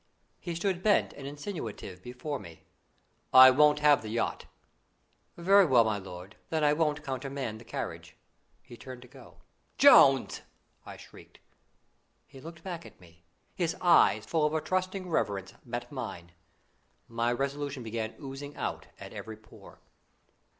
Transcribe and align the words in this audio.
He 0.39 0.55
stood 0.55 0.81
bent 0.81 1.13
and 1.13 1.27
insinuative 1.27 2.01
before 2.01 2.39
me. 2.39 2.63
"I 3.31 3.51
won't 3.51 3.81
have 3.81 4.01
the 4.01 4.09
yacht." 4.09 4.47
"Very 5.37 5.63
well, 5.67 5.83
my 5.83 5.99
lord; 5.99 6.37
then 6.49 6.63
I 6.63 6.73
won't 6.73 7.03
countermand 7.03 7.61
the 7.61 7.65
carriage." 7.65 8.15
He 8.63 8.75
turned 8.75 9.03
to 9.03 9.07
go. 9.07 9.41
"Jones!" 9.77 10.41
I 10.87 10.97
shrieked. 10.97 11.37
He 12.25 12.41
looked 12.41 12.63
back 12.63 12.83
at 12.83 12.99
me. 12.99 13.25
His 13.53 13.75
eyes, 13.79 14.25
full 14.25 14.47
of 14.47 14.55
a 14.55 14.61
trusting 14.61 15.07
reverence, 15.07 15.53
met 15.63 15.91
mine. 15.91 16.31
My 17.07 17.31
resolution 17.31 17.83
began 17.83 18.15
oozing 18.19 18.55
out 18.57 18.87
at 18.99 19.13
every 19.13 19.37
pore. 19.37 19.81